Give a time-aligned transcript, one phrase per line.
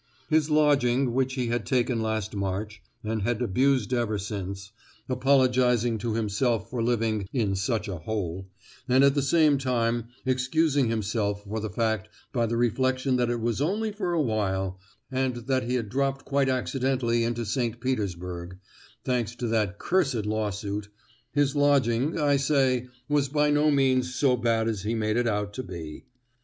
[0.29, 4.71] His lodging, which he had taken last March, and had abused ever since,
[5.07, 8.47] apologising to himself for living "in such a hole,"
[8.89, 13.39] and at the same time excusing himself for the fact by the reflection that it
[13.41, 14.79] was only for a while,
[15.11, 17.79] and that he had dropped quite accidentally into St.
[17.79, 24.81] Petersburg—thanks to that cursed lawsuit!—his lodging, I say, was by no means so bad as
[24.81, 26.05] he made it out to be!